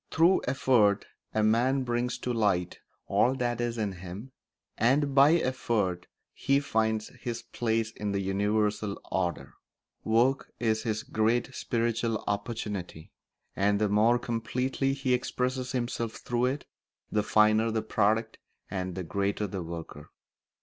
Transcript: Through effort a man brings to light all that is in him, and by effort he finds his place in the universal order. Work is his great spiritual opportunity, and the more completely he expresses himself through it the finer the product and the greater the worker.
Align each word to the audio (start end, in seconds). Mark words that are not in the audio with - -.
Through 0.09 0.41
effort 0.47 1.05
a 1.31 1.43
man 1.43 1.83
brings 1.83 2.17
to 2.17 2.33
light 2.33 2.79
all 3.05 3.35
that 3.35 3.61
is 3.61 3.77
in 3.77 3.91
him, 3.91 4.31
and 4.75 5.13
by 5.13 5.33
effort 5.33 6.07
he 6.33 6.59
finds 6.59 7.09
his 7.19 7.43
place 7.43 7.91
in 7.91 8.11
the 8.11 8.19
universal 8.19 8.99
order. 9.11 9.53
Work 10.03 10.53
is 10.59 10.81
his 10.81 11.03
great 11.03 11.53
spiritual 11.53 12.23
opportunity, 12.25 13.11
and 13.55 13.79
the 13.79 13.89
more 13.89 14.17
completely 14.17 14.93
he 14.93 15.13
expresses 15.13 15.71
himself 15.73 16.13
through 16.15 16.45
it 16.47 16.65
the 17.11 17.21
finer 17.21 17.69
the 17.69 17.83
product 17.83 18.39
and 18.71 18.95
the 18.95 19.03
greater 19.03 19.45
the 19.45 19.61
worker. 19.61 20.09